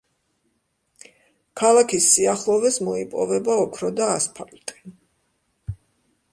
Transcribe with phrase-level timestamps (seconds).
[1.61, 4.83] ქალაქის სიახლოვეს მოიპოვება ოქრო და ასფალტი.